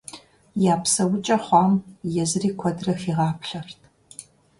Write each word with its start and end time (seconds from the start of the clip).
Я 0.71 0.75
псэукӀэ 0.83 1.37
хъуам 1.45 1.71
езыри 2.23 2.51
куэдрэ 2.59 2.93
хигъаплъэрт. 3.01 3.79